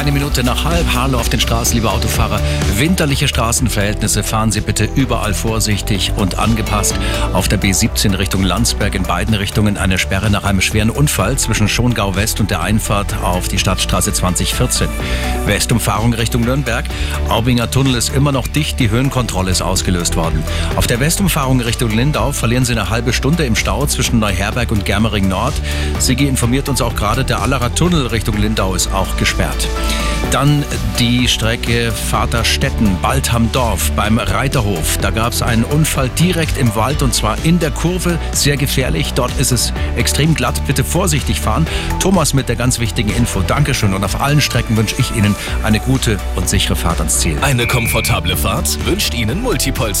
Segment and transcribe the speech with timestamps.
[0.00, 0.86] Eine Minute nach halb.
[0.94, 2.40] Hallo auf den Straßen, liebe Autofahrer.
[2.76, 4.22] Winterliche Straßenverhältnisse.
[4.22, 6.94] Fahren Sie bitte überall vorsichtig und angepasst.
[7.34, 11.68] Auf der B17 Richtung Landsberg in beiden Richtungen eine Sperre nach einem schweren Unfall zwischen
[11.68, 14.88] Schongau West und der Einfahrt auf die Stadtstraße 2014.
[15.44, 16.86] Westumfahrung Richtung Nürnberg.
[17.28, 18.80] Aubinger Tunnel ist immer noch dicht.
[18.80, 20.42] Die Höhenkontrolle ist ausgelöst worden.
[20.76, 24.86] Auf der Westumfahrung Richtung Lindau verlieren Sie eine halbe Stunde im Stau zwischen Neuherberg und
[24.86, 25.52] Germering Nord.
[25.98, 29.68] Sigi informiert uns auch gerade, der Allerer Tunnel Richtung Lindau ist auch gesperrt.
[30.30, 30.64] Dann
[31.00, 34.96] die Strecke Vaterstetten, Baldham-Dorf beim Reiterhof.
[34.98, 38.16] Da gab es einen Unfall direkt im Wald und zwar in der Kurve.
[38.30, 39.12] Sehr gefährlich.
[39.14, 40.62] Dort ist es extrem glatt.
[40.68, 41.66] Bitte vorsichtig fahren.
[41.98, 43.40] Thomas mit der ganz wichtigen Info.
[43.40, 43.92] Dankeschön.
[43.92, 47.36] Und auf allen Strecken wünsche ich Ihnen eine gute und sichere Fahrt ans Ziel.
[47.40, 49.98] Eine komfortable Fahrt wünscht Ihnen Multipolster.